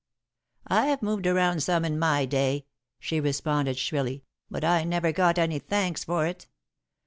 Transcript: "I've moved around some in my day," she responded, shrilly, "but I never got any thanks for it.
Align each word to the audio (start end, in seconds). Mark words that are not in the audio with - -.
"I've 0.65 1.03
moved 1.03 1.27
around 1.27 1.61
some 1.61 1.85
in 1.85 1.99
my 1.99 2.25
day," 2.25 2.65
she 2.97 3.19
responded, 3.19 3.77
shrilly, 3.77 4.23
"but 4.49 4.63
I 4.63 4.83
never 4.83 5.11
got 5.11 5.37
any 5.37 5.59
thanks 5.59 6.03
for 6.05 6.25
it. 6.25 6.47